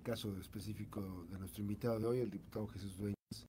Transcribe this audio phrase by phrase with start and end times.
[0.00, 3.46] el caso específico de nuestro invitado de hoy, el diputado Jesús Dueñas,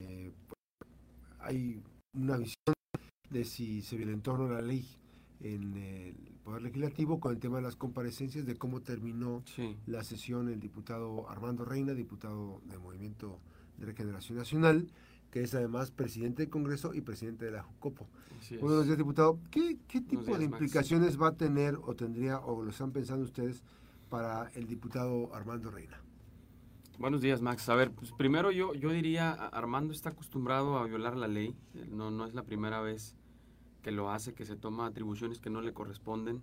[0.00, 0.90] eh, pues,
[1.38, 1.82] hay
[2.14, 2.74] una visión
[3.28, 4.86] de si se violentó la ley
[5.40, 9.44] en el Poder Legislativo con el tema de las comparecencias, de cómo terminó
[9.86, 13.38] la sesión el diputado Armando Reina, diputado del Movimiento
[13.76, 14.90] de Regeneración Nacional,
[15.30, 18.06] que es además presidente del Congreso y presidente de la JUCOPO.
[18.60, 19.38] Buenos días, diputado.
[19.50, 23.62] ¿Qué, tipo de implicaciones va a tener o tendría o lo están pensando ustedes
[24.10, 25.98] para el diputado Armando Reina?
[26.98, 27.66] Buenos días, Max.
[27.70, 31.56] A ver, pues primero yo, yo diría, Armando está acostumbrado a violar la ley.
[31.88, 33.16] No, no es la primera vez
[33.82, 36.42] que lo hace, que se toma atribuciones que no le corresponden.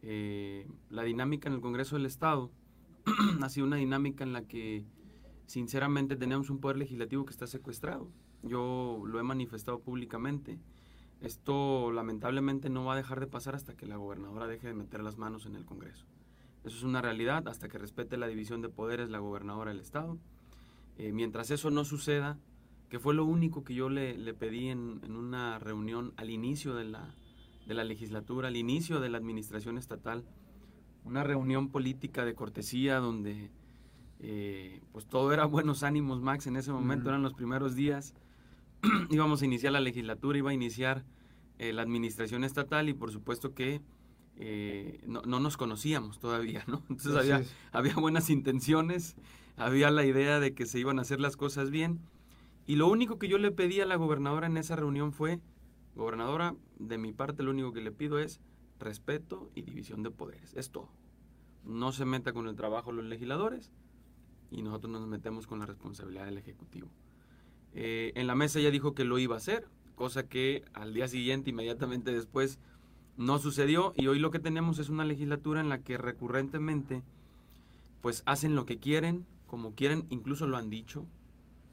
[0.00, 2.50] Eh, la dinámica en el Congreso del Estado
[3.42, 4.86] ha sido una dinámica en la que
[5.46, 8.08] sinceramente tenemos un poder legislativo que está secuestrado.
[8.42, 10.58] Yo lo he manifestado públicamente.
[11.20, 15.02] Esto lamentablemente no va a dejar de pasar hasta que la gobernadora deje de meter
[15.02, 16.06] las manos en el Congreso.
[16.66, 20.18] Eso es una realidad, hasta que respete la división de poderes la gobernadora del Estado.
[20.98, 22.38] Eh, mientras eso no suceda,
[22.88, 27.14] que fue lo único que yo le, pedí en, una reunión al inicio de la,
[27.68, 30.24] de la legislatura, al inicio de la administración estatal,
[31.04, 33.52] una reunión política de cortesía donde
[34.18, 38.12] eh, pues todo era buenos ánimos, Max, en ese momento eran los primeros días,
[39.10, 41.04] íbamos a iniciar la legislatura, iba a iniciar
[41.58, 43.82] eh, la administración estatal y por supuesto que
[44.36, 46.82] eh, no, no, nos conocíamos todavía, ¿no?
[46.90, 47.42] Entonces había,
[47.72, 49.16] había buenas intenciones,
[49.56, 52.00] había la idea de que se iban a hacer las cosas bien
[52.66, 55.40] y lo único que yo le pedí a la gobernadora en esa reunión fue,
[55.94, 58.40] gobernadora, de mi parte lo único que le pido es
[58.80, 60.52] respeto y división de poderes.
[60.54, 60.90] Es todo.
[61.64, 63.70] No se meta con el trabajo de los legisladores
[64.50, 66.88] y nosotros nos metemos con la responsabilidad del Ejecutivo.
[67.72, 71.06] Eh, en la mesa ella dijo que lo iba a hacer, cosa que al día
[71.06, 72.58] siguiente, inmediatamente después,
[73.16, 77.02] no sucedió y hoy lo que tenemos es una legislatura en la que recurrentemente
[78.02, 81.06] pues hacen lo que quieren, como quieren, incluso lo han dicho,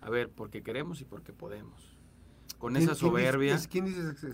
[0.02, 1.96] a ver, porque queremos y porque podemos.
[2.58, 3.60] Con esa soberbia,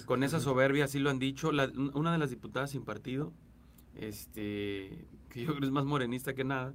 [0.06, 3.34] con esa soberbia, así lo han dicho, una de las diputadas sin partido,
[3.96, 6.74] este, que yo creo que es más morenista que nada,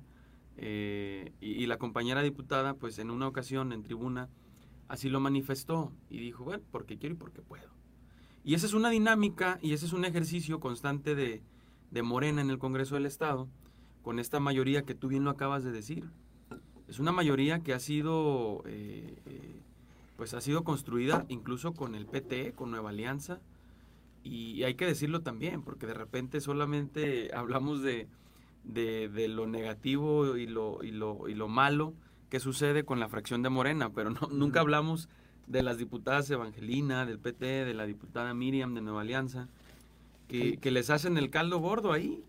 [0.57, 4.29] eh, y, la compañera diputada, pues en una ocasión en tribuna,
[4.89, 7.71] así lo manifestó y dijo, bueno, porque quiero y porque puedo.
[8.45, 11.43] Y esa es una dinámica y ese es un ejercicio constante de,
[11.91, 13.49] de Morena en el Congreso del Estado,
[14.03, 16.05] con esta mayoría que tú bien lo acabas de decir.
[16.87, 19.61] Es una mayoría que ha sido, eh, eh,
[20.17, 23.41] pues ha sido construida incluso con el PT, con Nueva Alianza,
[24.23, 28.09] y, hay que decirlo también, porque de repente solamente hablamos de,
[28.65, 31.95] de, lo negativo y lo, y, lo, y lo malo
[32.29, 35.09] que sucede con la fracción de Morena, pero no, nunca hablamos
[35.47, 39.49] de las diputadas Evangelina, del PT, de la diputada Miriam de Nueva Alianza,
[40.29, 42.25] que, que les hacen el caldo gordo ahí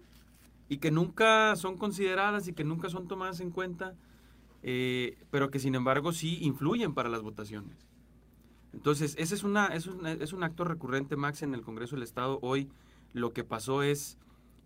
[0.68, 3.96] y que nunca son consideradas y que nunca son tomadas en cuenta
[4.68, 7.78] eh, pero que sin embargo sí influyen para las votaciones.
[8.74, 12.02] Entonces, ese es, una, es, un, es un acto recurrente, Max, en el Congreso del
[12.02, 12.40] Estado.
[12.42, 12.68] Hoy
[13.14, 14.18] lo que pasó es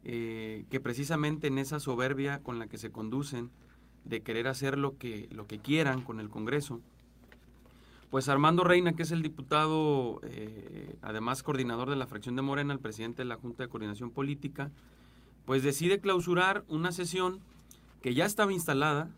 [0.05, 3.51] eh, que precisamente en esa soberbia con la que se conducen,
[4.05, 6.79] de querer hacer lo que, lo que quieran con el Congreso,
[8.09, 12.73] pues Armando Reina, que es el diputado, eh, además coordinador de la fracción de Morena,
[12.73, 14.71] el presidente de la Junta de Coordinación Política,
[15.45, 17.39] pues decide clausurar una sesión
[18.01, 19.09] que ya estaba instalada,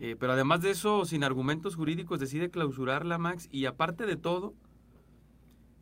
[0.00, 4.54] eh, pero además de eso, sin argumentos jurídicos, decide clausurarla, Max, y aparte de todo,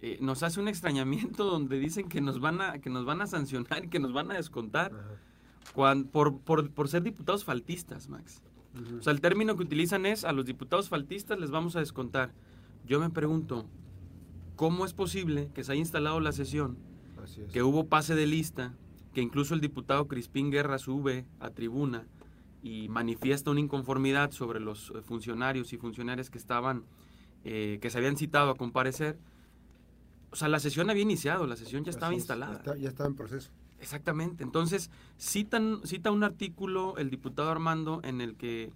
[0.02, 3.26] eh, nos hace un extrañamiento donde dicen que nos van a, que nos van a
[3.26, 4.92] sancionar y que nos van a descontar
[6.12, 8.42] por, por, ser diputados faltistas, Max.
[8.98, 12.32] O sea, el término que utilizan es a los diputados faltistas les vamos a descontar.
[12.86, 13.66] Yo me pregunto,
[14.56, 16.78] ¿cómo es posible que se haya instalado la sesión,
[17.52, 18.74] que hubo pase de lista,
[19.12, 22.06] que incluso el diputado Crispín Guerra sube a tribuna?
[22.62, 26.84] y manifiesta una inconformidad sobre los eh, funcionarios y funcionarias que estaban,
[27.44, 29.18] eh, que se habían citado a comparecer.
[30.30, 32.62] O sea, la sesión había iniciado, la sesión ya estaba instalada.
[32.76, 33.50] ya, estaba en proceso.
[33.80, 34.44] Exactamente.
[34.44, 38.72] Entonces, citan, cita un artículo el diputado Armando en el que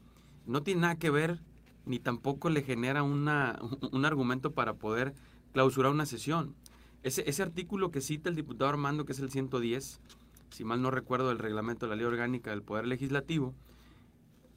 [0.46, 1.40] no tiene nada que ver
[1.86, 3.58] ni tampoco le genera una,
[3.92, 5.14] un argumento para poder
[5.52, 6.54] clausurar una sesión.
[7.02, 10.00] Ese, ese artículo que cita el diputado Armando, que es el 110,
[10.50, 13.54] si mal no recuerdo, del reglamento de la ley orgánica del Poder Legislativo,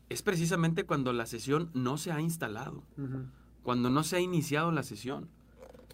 [0.10, 2.84] es precisamente cuando la sesión no se ha instalado,
[3.64, 5.28] cuando no se ha iniciado la sesión.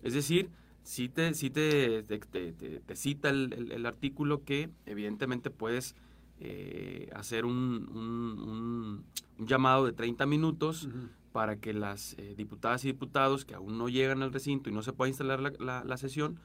[0.04, 0.52] Es decir,
[0.84, 5.96] si te, te, te, cita el, artículo que evidentemente puedes
[6.40, 9.04] eh, hacer un,
[9.40, 10.90] llamado de 30 minutos
[11.32, 14.84] para que las eh, diputadas y diputados que aún no llegan al recinto y no
[14.84, 16.40] se pueda instalar la, sesión,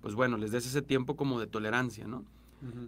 [0.00, 2.24] pues bueno, les des ese tiempo como de tolerancia, ¿no?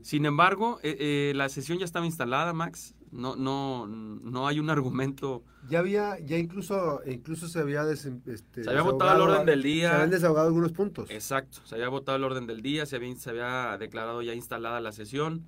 [0.03, 5.45] Sin embargo, eh, la sesión ya estaba instalada, Max, No, no, no hay un argumento.
[5.69, 9.91] Ya había, ya incluso, incluso se había este, se había votado el orden del día.
[9.91, 11.09] Se habían desahogado algunos puntos.
[11.11, 14.81] Exacto, se había votado el orden del día, se había, se había declarado ya instalada
[14.81, 15.47] la sesión.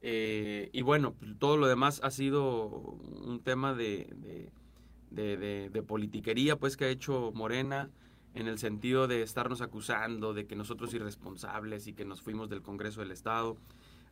[0.00, 4.06] Eh, y bueno, pues, todo lo demás ha sido un tema de,
[5.10, 7.90] de, de, politiquería, pues que ha hecho Morena
[8.34, 12.62] en el sentido de estarnos acusando de que nosotros irresponsables y que nos fuimos del
[12.62, 13.56] Congreso del Estado.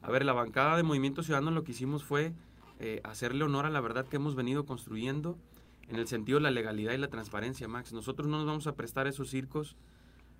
[0.03, 2.33] A ver, la bancada de Movimiento Ciudadano lo que hicimos fue
[2.79, 5.39] eh, hacerle honor a la verdad que hemos venido construyendo
[5.89, 7.93] en el sentido de la legalidad y la transparencia, Max.
[7.93, 9.77] Nosotros no nos vamos a prestar esos circos,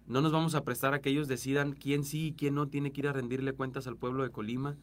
[0.07, 2.93] no nos vamos a prestar a que ellos decidan quién sí y quién no tiene
[2.93, 4.77] que ir a rendirle cuentas al pueblo de Colima.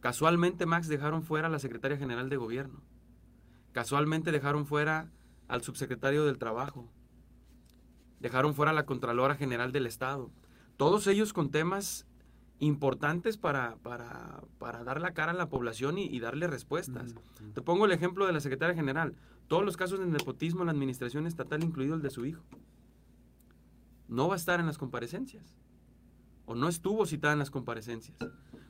[0.00, 2.80] Casualmente, Max, dejaron fuera a la secretaria general de gobierno.
[3.72, 5.10] Casualmente dejaron fuera
[5.46, 6.88] al subsecretario del Trabajo.
[8.20, 10.30] Dejaron fuera a la Contralora General del Estado.
[10.76, 12.07] Todos ellos con temas
[12.60, 17.14] importantes para, para, para, dar la cara a la población y, darle respuestas.
[17.54, 19.14] Te pongo el ejemplo de la secretaria general.
[19.46, 22.42] Todos los casos de nepotismo en la administración estatal, incluido el de su hijo,
[24.08, 25.56] no va a estar en las comparecencias.
[26.46, 28.18] O no estuvo citada en las comparecencias.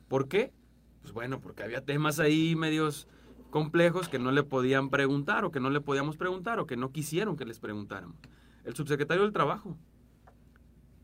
[0.09, 0.53] ¿Por qué?
[1.01, 3.09] Pues bueno, porque había temas ahí medios
[3.51, 6.93] complejos que no le podían preguntar o que no le podíamos preguntar o que no
[6.93, 8.19] quisieron que les preguntáramos.
[8.65, 9.79] El subsecretario del Trabajo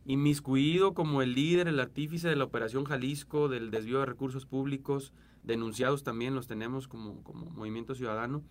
[0.07, 5.13] inmiscuido como el líder, el artífice de la Operación Jalisco, del desvío de recursos públicos,
[5.43, 8.43] denunciados también los tenemos como, como Movimiento Ciudadano,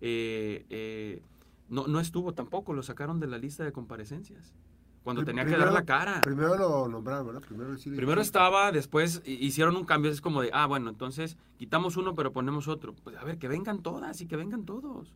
[0.00, 1.22] eh, eh,
[1.68, 4.54] no, no estuvo tampoco, lo sacaron de la lista de comparecencias.
[5.02, 6.20] Cuando tenía que dar la cara.
[6.22, 7.40] Primero lo nombraron, ¿verdad?
[7.40, 12.14] Primero, primero estaba, después hicieron un cambio, es como de, ah, bueno, entonces quitamos uno
[12.14, 12.94] pero ponemos otro.
[13.04, 15.14] Pues a ver, que vengan todas y que vengan todos.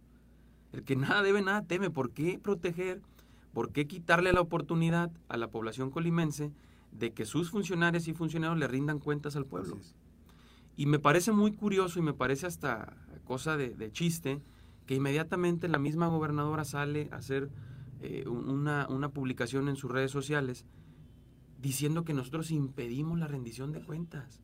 [0.72, 1.90] El que nada debe, nada teme.
[1.90, 3.02] ¿Por qué proteger
[3.52, 6.52] ¿Por qué quitarle la oportunidad a la población colimense
[6.90, 9.78] de que sus funcionarios y funcionarios le rindan cuentas al pueblo?
[10.76, 14.40] Y me parece muy curioso y me parece hasta cosa de, chiste
[14.86, 17.50] que inmediatamente la misma gobernadora sale a hacer
[18.00, 20.64] eh, una, una publicación en sus redes sociales
[21.60, 24.40] diciendo que nosotros impedimos la rendición de cuentas.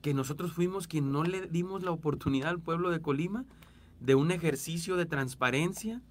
[0.00, 3.44] Que nosotros fuimos quien no le dimos la oportunidad al pueblo de Colima
[4.00, 6.02] de un ejercicio de transparencia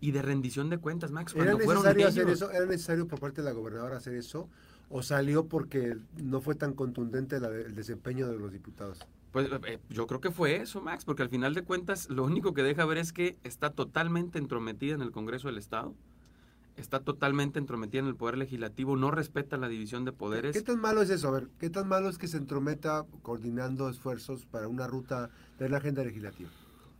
[0.00, 1.34] y de rendición de cuentas, Max.
[1.34, 2.50] ¿Era necesario hacer eso?
[2.50, 4.48] ¿Era necesario por parte de la gobernadora hacer eso?
[4.88, 8.98] ¿O salió porque no fue tan contundente el desempeño de los diputados?
[9.30, 12.54] Pues eh, yo creo que fue eso, Max, porque al final de cuentas lo único
[12.54, 15.94] que deja ver es que está totalmente entrometida en el Congreso del Estado,
[16.76, 20.56] está totalmente entrometida en el Poder Legislativo, no respeta la división de poderes.
[20.56, 21.28] ¿Qué tan malo es eso?
[21.28, 25.30] A ver, ¿qué tan malo es que se entrometa coordinando esfuerzos para una ruta
[25.60, 26.50] de la agenda legislativa?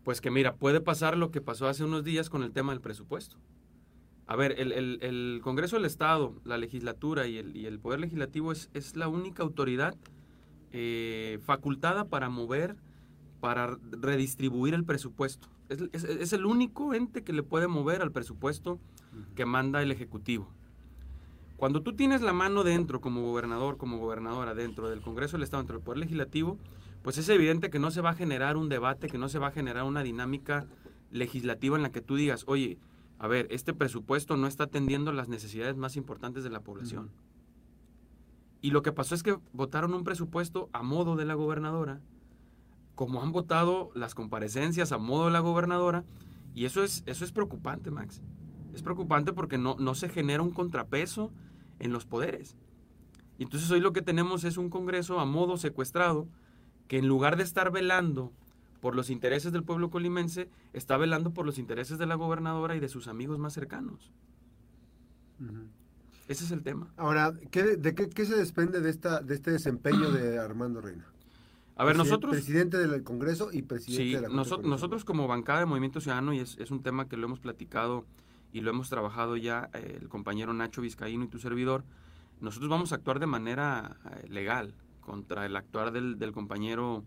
[0.05, 2.81] Pues que mira, puede pasar lo que pasó hace unos días con el tema del
[2.81, 3.37] presupuesto.
[4.27, 9.09] A ver, el, Congreso del Estado, la legislatura y el, Poder Legislativo es, es, la
[9.09, 9.97] única autoridad
[10.73, 12.77] eh, facultada para mover,
[13.41, 15.49] para redistribuir el presupuesto.
[15.69, 18.79] Es, el único ente que le puede mover al presupuesto
[19.35, 20.49] que manda el Ejecutivo.
[21.57, 25.65] Cuando tú tienes la mano dentro como gobernador, como gobernadora, dentro del Congreso del Estado,
[25.65, 26.57] dentro del Poder Legislativo,
[27.03, 29.49] pues es evidente que no se va a generar un debate, que no se va
[29.49, 30.67] a generar una dinámica
[31.11, 32.79] legislativa en la que tú digas, oye,
[33.19, 37.11] a ver, este presupuesto no está atendiendo las necesidades más importantes de la población.
[38.63, 42.01] Y lo que pasó es que votaron un presupuesto a modo de la gobernadora,
[42.95, 46.05] como han votado las comparecencias a modo de la gobernadora,
[46.55, 48.21] y eso es, eso es preocupante, Max.
[48.75, 51.33] Es preocupante porque no, no se genera un contrapeso
[51.79, 52.57] en los poderes.
[53.39, 56.29] Y entonces hoy lo que tenemos es un Congreso a modo secuestrado,
[56.91, 58.33] que en lugar de estar velando
[58.81, 62.81] por los intereses del pueblo colimense, está velando por los intereses de la gobernadora y
[62.81, 64.11] de sus amigos más cercanos.
[66.27, 66.89] Ese es el tema.
[66.97, 71.07] Ahora, ¿de qué, se desprende de, esta, de este desempeño de Armando Reina?
[71.77, 72.33] A ver, nosotros...
[72.33, 76.41] Presidente del Congreso y presidente de la nosotros, nosotros como bancada de Movimiento Ciudadano, y
[76.41, 78.05] es, un tema que lo hemos platicado
[78.53, 81.85] y lo hemos trabajado ya eh, el compañero Nacho Vizcaíno y tu servidor,
[82.41, 87.05] nosotros vamos a actuar de manera eh, legal, contra el actuar del, compañero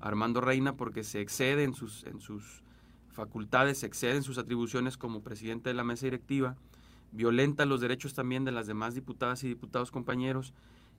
[0.00, 2.62] Armando Reina porque se excede en sus, en sus
[3.10, 6.56] facultades, se excede en sus atribuciones como presidente de la mesa directiva,
[7.12, 10.54] violenta los derechos también de las demás diputadas y diputados compañeros.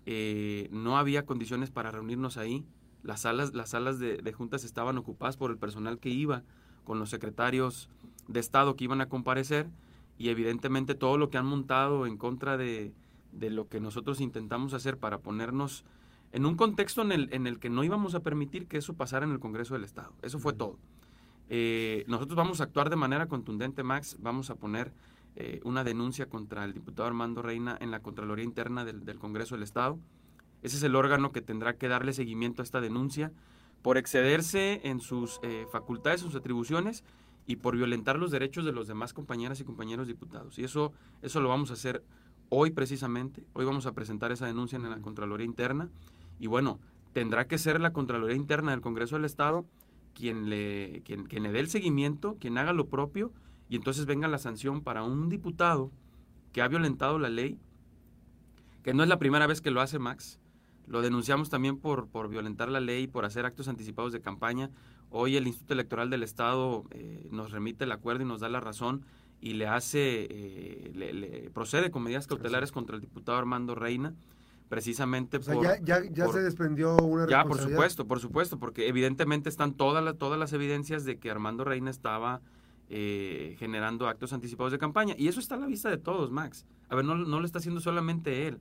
[0.06, 2.66] Eh, no había condiciones para reunirnos ahí.
[3.04, 6.44] Las salas, las salas de, de, juntas estaban ocupadas por el personal que iba,
[6.84, 7.90] con los secretarios
[8.28, 9.70] de Estado que iban a comparecer,
[10.18, 12.94] y evidentemente todo lo que han montado en contra de,
[13.32, 15.84] de lo que nosotros intentamos hacer para ponernos
[16.32, 19.26] en un contexto en el, en el que no íbamos a permitir que eso pasara
[19.26, 20.14] en el Congreso del Estado.
[20.22, 20.78] Eso fue todo.
[21.50, 24.16] Eh, nosotros vamos a actuar de manera contundente, Max.
[24.20, 24.94] Vamos a poner
[25.36, 29.64] eh, una denuncia contra el diputado Armando Reina en la Contraloría Interna del, Congreso del
[29.64, 30.00] Estado.
[30.62, 33.32] Ese es el órgano que tendrá que darle seguimiento a esta denuncia.
[33.82, 37.04] por excederse en sus eh, facultades, sus atribuciones
[37.48, 40.60] y por violentar los derechos de los demás compañeras y compañeros diputados.
[40.60, 42.04] Y eso, eso lo vamos a hacer
[42.50, 43.44] hoy precisamente.
[43.54, 45.90] Hoy vamos a presentar esa denuncia en la Contraloría Interna.
[46.42, 46.80] Y bueno,
[47.14, 49.64] tendrá que ser la Contraloría Interna del Congreso del Estado
[50.16, 53.32] quien le, quien, quien le dé el seguimiento, quien haga lo propio
[53.70, 55.92] y entonces venga la sanción para un diputado
[56.52, 57.60] que ha violentado la ley,
[58.84, 60.40] que no es la primera vez que lo hace Max.
[60.88, 64.72] Lo denunciamos también por, por violentar la ley, por hacer actos anticipados de campaña.
[65.12, 68.62] Hoy el Instituto Electoral del Estado eh, nos remite el acuerdo y nos da la
[68.62, 69.06] razón
[69.40, 74.16] y le hace, eh, le, procede con medidas cautelares contra el diputado Armando Reina,
[74.72, 75.62] precisamente por...
[75.62, 80.40] Ya, ya, se desprendió una Ya, por supuesto, por supuesto, porque evidentemente están todas, todas
[80.40, 82.40] las evidencias de que Armando Reina estaba
[82.88, 85.14] eh, generando actos anticipados de campaña.
[85.18, 86.66] Y eso está a la vista de todos, Max.
[86.88, 88.60] A ver, no, no lo está haciendo solamente él.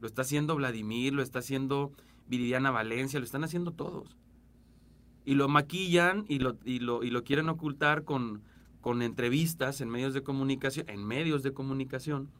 [0.00, 1.92] Lo está haciendo Vladimir, lo está haciendo
[2.26, 4.16] Viridiana Valencia, lo están haciendo todos.
[5.26, 8.40] Y lo maquillan y lo, y lo, y lo quieren ocultar con,
[8.80, 12.30] con entrevistas en medios de comunicación, en medios de comunicación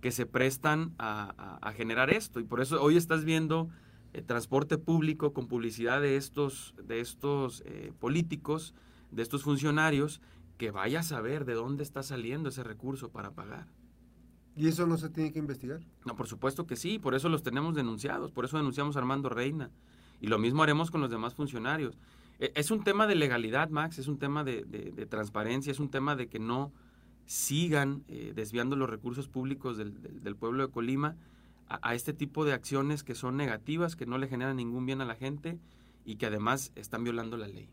[0.00, 2.40] que se prestan a, generar esto.
[2.40, 3.68] Y por eso hoy estás viendo
[4.12, 8.74] el transporte público con publicidad de estos, de estos eh, políticos,
[9.10, 10.20] de estos funcionarios,
[10.56, 13.68] que vaya a saber de dónde está saliendo ese recurso para pagar.
[14.56, 15.80] ¿Y eso no se tiene que investigar?
[16.04, 19.28] No, por supuesto que sí, por eso los tenemos denunciados, por eso denunciamos a Armando
[19.28, 19.70] Reina.
[20.20, 21.96] Y lo mismo haremos con los demás funcionarios.
[22.40, 26.16] E, es un tema de legalidad, Max, es un tema de, transparencia, es un tema
[26.16, 26.72] de que no
[27.28, 29.92] sigan eh, desviando los recursos públicos del,
[30.36, 31.14] pueblo de Colima
[31.68, 35.04] a, este tipo de acciones que son negativas, que no le generan ningún bien a
[35.04, 35.58] la gente
[36.06, 37.68] y que además están violando la ley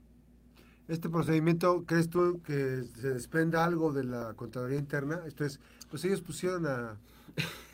[0.88, 5.22] este procedimiento, ¿crees tú que se desprenda algo de la Contraloría Interna?
[5.26, 5.60] Esto es,
[5.90, 6.98] pues ellos pusieron a,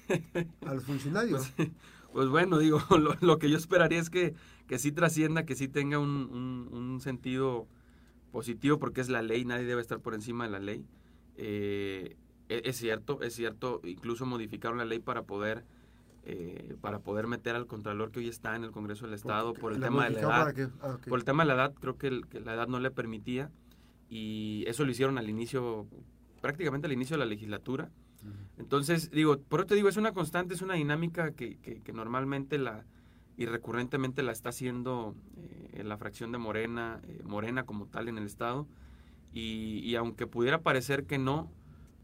[0.65, 1.51] a los funcionarios.
[1.57, 1.69] Pues,
[2.13, 2.81] pues bueno, digo,
[3.21, 4.33] lo, que yo esperaría es que,
[4.65, 7.67] que sí trascienda, que sí tenga un, un, sentido
[8.31, 10.85] positivo, porque es la ley, nadie debe estar por encima de la ley.
[11.37, 12.15] Eh,
[12.49, 15.63] e, es cierto, es cierto, incluso modificaron la ley para poder
[16.23, 19.73] eh, para poder meter al contralor que hoy está en el Congreso del Estado por
[19.73, 20.71] el tema de la edad.
[20.81, 23.49] Ah, por el tema de la edad, creo que, la edad no le permitía
[24.07, 25.87] y eso lo hicieron al inicio,
[26.39, 27.89] prácticamente al inicio de la legislatura.
[28.59, 32.59] Entonces, digo, por eso te digo, es una constante, es una dinámica que, que, normalmente
[32.59, 32.85] la
[33.35, 35.15] y recurrentemente la está haciendo
[35.73, 38.67] eh, la fracción de Morena, eh, Morena como tal en el Estado.
[39.33, 41.49] Y, y aunque pudiera parecer que no,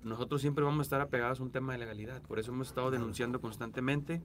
[0.03, 2.22] nosotros siempre vamos a estar apegados a un tema de legalidad.
[2.24, 4.22] Por eso hemos estado denunciando constantemente,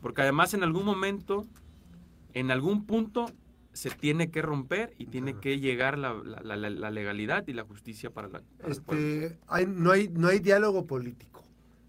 [0.00, 1.46] porque además en algún momento,
[2.34, 3.26] en algún punto,
[3.72, 8.28] se tiene que romper y tiene que llegar la, la, legalidad y la justicia para
[8.28, 8.42] la...
[8.66, 11.42] este, hay, no, hay, no hay diálogo político.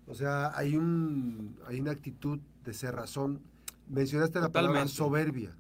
[0.08, 3.42] O sea, hay, un, hay una actitud de cerrazón.
[3.90, 5.56] Mencionaste la palabra soberbia.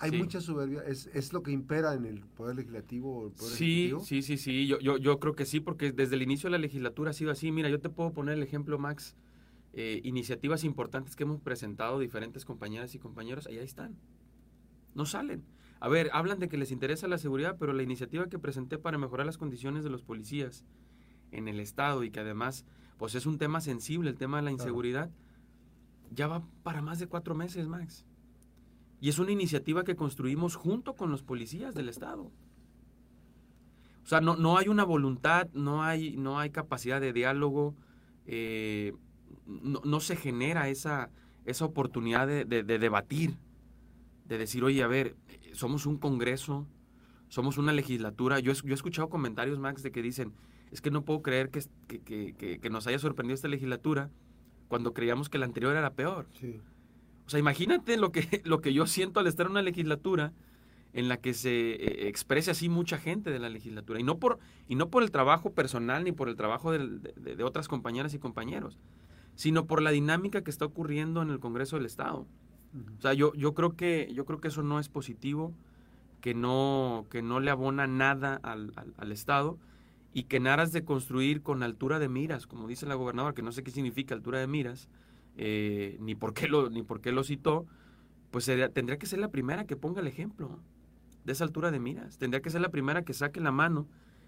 [0.00, 3.26] Hay mucha soberbia, ¿Es, ¿Es, lo que impera en el Poder Legislativo?
[3.26, 6.22] El poder sí, sí, sí, sí, yo, yo, yo creo que sí, porque desde el
[6.22, 7.50] inicio de la legislatura ha sido así.
[7.50, 9.16] Mira, yo te puedo poner el ejemplo, Max,
[9.72, 13.96] eh, iniciativas importantes que hemos presentado diferentes compañeras y compañeros, ahí están.
[14.94, 15.44] No salen.
[15.80, 18.98] A ver, hablan de que les interesa la seguridad, pero la iniciativa que presenté para
[18.98, 20.64] mejorar las condiciones de los policías
[21.30, 22.64] en el Estado y que además,
[22.96, 25.10] pues es un tema sensible, el tema de la inseguridad,
[26.10, 28.04] ya va para más de cuatro meses, Max.
[29.00, 32.30] Y es una iniciativa que construimos junto con los policías del Estado.
[34.02, 37.76] O sea, no, no hay una voluntad, no hay, no hay capacidad de diálogo,
[38.26, 38.94] eh,
[39.46, 41.10] no, se genera esa,
[41.44, 43.36] esa oportunidad de, debatir,
[44.24, 45.16] de decir, oye, a ver,
[45.52, 46.66] somos un Congreso,
[47.28, 48.40] somos una legislatura.
[48.40, 50.32] Yo, he escuchado comentarios, Max, de que dicen,
[50.70, 54.10] es que no puedo creer que, que, que nos haya sorprendido esta legislatura
[54.68, 56.28] cuando creíamos que la anterior era peor.
[56.32, 56.60] Sí.
[57.28, 60.32] O sea, imagínate lo que, lo que yo siento al estar en una legislatura
[60.94, 64.00] en la que se eh, exprese así mucha gente de la legislatura.
[64.00, 67.68] Y no por, y no por el trabajo personal ni por el trabajo de, otras
[67.68, 68.78] compañeras y compañeros,
[69.34, 72.26] sino por la dinámica que está ocurriendo en el Congreso del Estado.
[72.96, 75.52] O sea, yo, yo, creo que, yo creo que eso no es positivo,
[76.22, 79.58] que no, que no le abona nada al, al Estado
[80.14, 83.42] y que en aras de construir con altura de miras, como dice la gobernadora, que
[83.42, 84.88] no sé qué significa altura de miras,
[85.38, 87.66] eh, ni, por qué lo, ni por qué lo citó,
[88.30, 90.60] pues tendría que ser la primera que ponga el ejemplo
[91.24, 92.18] de esa altura de miras.
[92.18, 93.86] Tendría que ser la primera que saque la mano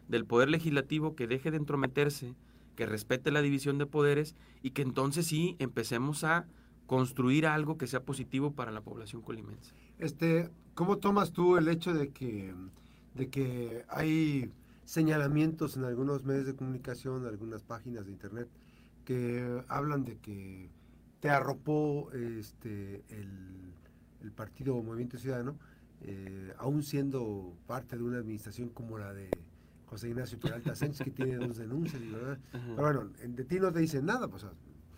[0.08, 2.34] del poder legislativo, que deje de entrometerse,
[2.76, 6.46] que respete la división de poderes y que entonces sí empecemos a
[6.86, 9.74] construir algo que sea positivo para la población colimense.
[9.98, 12.54] Este, ¿cómo tomas tú el hecho de que,
[13.14, 14.50] de que hay
[14.84, 18.48] señalamientos en algunos medios de comunicación, algunas páginas de internet,
[19.04, 20.70] que hablan de que
[21.20, 25.56] te arropó este, el, Partido Movimiento Ciudadano
[26.02, 29.30] eh, aún siendo parte de una administración como la de
[29.86, 32.38] José Ignacio Peralta Sánchez, que tiene dos denuncias, ¿verdad?
[32.52, 34.46] Pero bueno, de ti no te dicen nada, pues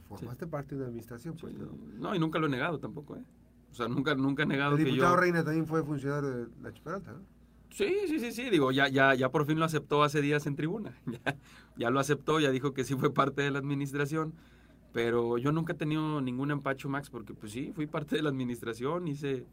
[0.09, 1.37] formaste parte de una administración.
[1.41, 1.55] Pues,
[1.99, 2.15] ¿no?
[2.15, 3.25] y nunca lo he negado tampoco, ¿eh?
[3.71, 6.71] O sea, nunca, nunca he negado El que diputado Reina también fue funcionario de la
[6.73, 7.21] Peralta, ¿no?
[7.71, 10.57] Sí, sí, sí, sí, digo, ya, ya, ya por fin lo aceptó hace días en
[10.57, 10.93] tribuna.
[11.07, 11.37] Ya,
[11.77, 14.35] ya, lo aceptó, ya dijo que sí fue parte de la administración.
[14.93, 18.29] Pero yo nunca he tenido ningún empacho, Max, porque pues sí, fui parte de la
[18.29, 19.47] administración, hice,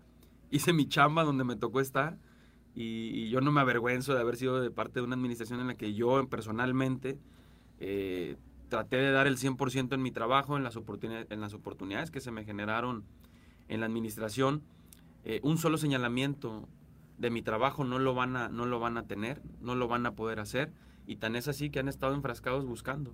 [0.51, 2.17] hice mi chamba donde me tocó estar.
[2.75, 5.75] Y, yo no me avergüenzo de haber sido de parte de una administración en la
[5.75, 7.17] que yo personalmente
[7.79, 8.38] eh,
[8.69, 12.22] traté de dar el 100% en mi trabajo, en las, oportunidades, en las oportunidades que
[12.22, 13.03] se me generaron
[13.67, 14.62] en la administración.
[15.24, 16.67] Eh, un solo señalamiento
[17.17, 20.05] de mi trabajo no lo van a, no lo van a tener, no lo van
[20.05, 20.72] a poder hacer.
[21.05, 23.13] Y tan es así que han estado enfrascados buscando.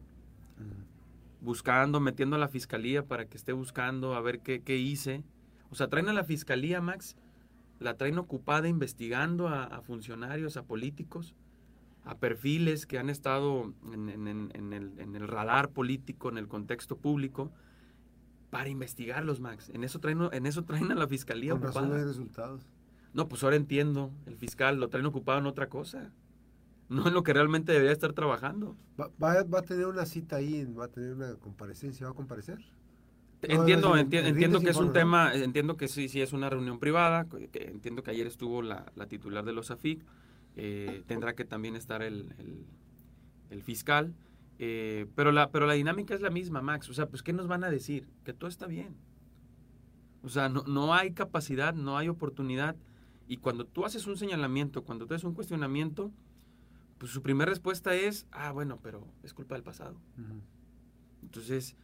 [1.46, 5.24] Buscando, metiendo a la fiscalía para que esté buscando a ver qué, qué, hice.
[5.70, 7.16] O sea, traen a la fiscalía, Max,
[7.80, 11.36] la traen ocupada investigando a, funcionarios, a políticos,
[12.04, 16.98] a perfiles que han estado en, en, el, en, el, radar político, en el contexto
[16.98, 17.52] público,
[18.50, 19.70] para investigarlos, Max.
[19.70, 21.88] En eso traen, en eso traen a la fiscalía Con ocupada.
[21.90, 22.68] Razón resultados.
[23.14, 26.12] No, pues ahora entiendo, el fiscal lo traen ocupado en otra cosa,
[26.89, 28.75] no en lo que realmente debería estar trabajando.
[29.00, 32.60] ¿Va, va, a tener una cita ahí, va a tener una comparecencia, va a comparecer?
[33.42, 38.01] Entiendo, entiendo que es un tema, entiendo que sí, sí es una reunión privada, entiendo
[38.01, 40.04] que ayer estuvo la, titular de los AFIC,
[40.56, 42.34] eh, tendrá que también estar el,
[43.50, 44.15] el, fiscal,
[44.58, 47.48] eh, pero, la, pero la dinámica es la misma, Max, o sea, pues ¿qué nos
[47.48, 48.08] van a decir?
[48.24, 48.96] Que todo está bien.
[50.24, 52.75] O sea, no, no hay capacidad, no hay oportunidad
[53.27, 56.12] y cuando tú haces un señalamiento, cuando tú haces un cuestionamiento,
[56.98, 60.00] pues su primera respuesta es, ah, bueno, pero es culpa del pasado.
[61.22, 61.75] Entonces,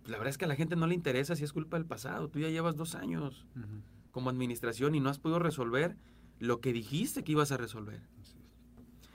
[0.00, 1.86] pues, la verdad es que a la gente no le interesa si es culpa del
[1.86, 2.28] pasado.
[2.28, 3.46] Tú ya llevas dos años
[4.10, 5.96] como administración y no has podido resolver
[6.38, 8.00] lo que dijiste que ibas a resolver.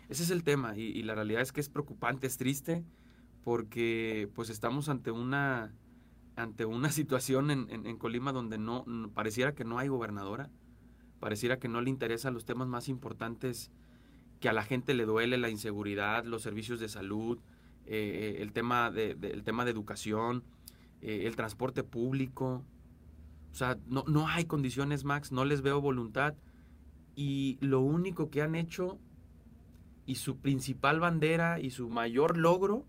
[0.09, 2.83] Ese es el tema y, la realidad es que es preocupante, es triste,
[3.43, 5.73] porque pues estamos ante una
[6.35, 10.49] ante una situación en, en, Colima donde no, pareciera que no hay gobernadora
[11.23, 13.71] Pareciera que no le interesan los temas más importantes
[14.43, 17.39] que a la gente le duele, la inseguridad, los servicios de salud,
[17.85, 20.43] eh, el, tema de, tema de educación,
[20.99, 22.65] eh, el transporte público.
[23.53, 26.35] O sea, no, no hay condiciones, Max, no les veo voluntad.
[27.15, 28.99] Y lo único que han hecho
[30.05, 32.85] y su principal bandera y su mayor logro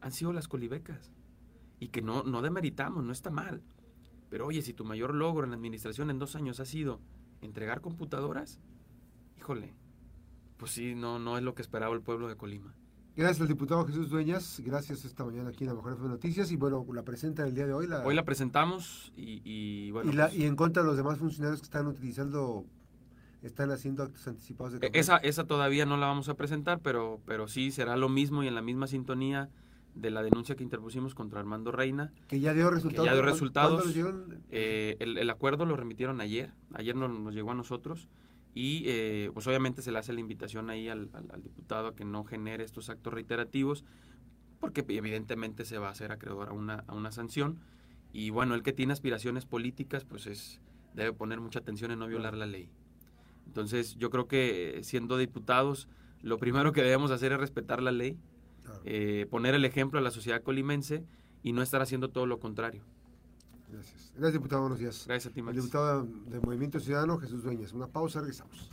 [0.00, 1.10] han sido las colibecas.
[1.80, 3.64] Y que no, no demeritamos, no está mal.
[4.30, 7.00] Pero oye, si tu mayor logro en la administración en dos años ha sido
[7.40, 8.60] entregar computadoras,
[9.36, 9.74] híjole,
[10.56, 12.74] pues sí, no, no es lo que esperaba el pueblo de Colima.
[13.16, 16.84] Gracias al diputado Jesús Dueñas, gracias esta mañana aquí en la Mejor Noticias y bueno,
[16.92, 17.86] la presenta el día de hoy.
[17.86, 20.10] La, hoy la presentamos y, bueno.
[20.12, 22.64] Pues y, en contra de los demás funcionarios que están utilizando,
[23.40, 27.20] están haciendo actos anticipados de e, Esa, esa todavía no la vamos a presentar, pero,
[27.24, 29.48] pero sí será lo mismo y en la misma sintonía
[29.94, 32.12] de la denuncia que interpusimos contra Armando Reina.
[32.26, 33.06] Que ya dio resultados.
[33.06, 33.94] ya dio resultados.
[34.50, 38.08] Eh, el, acuerdo lo remitieron ayer, ayer nos, nos llegó a nosotros
[38.54, 41.10] y eh, pues obviamente se le hace la invitación ahí al,
[41.42, 43.84] diputado a que no genere estos actos reiterativos
[44.60, 47.58] porque evidentemente se va a hacer acreedor a una, a una sanción
[48.12, 50.60] y bueno, el que tiene aspiraciones políticas pues es
[50.94, 52.70] debe poner mucha atención en no violar la ley.
[53.46, 55.88] Entonces yo creo que siendo diputados
[56.22, 58.16] lo primero que debemos hacer es respetar la ley,
[58.84, 61.04] eh, poner el ejemplo a la sociedad colimense
[61.42, 62.84] y no estar haciendo todo lo contrario.
[63.74, 64.12] Gracias.
[64.14, 64.62] Gracias, diputado.
[64.62, 65.04] Buenos días.
[65.06, 67.72] Gracias a ti, El diputado del Movimiento Ciudadano, Jesús Dueñas.
[67.72, 68.70] Una pausa, regresamos.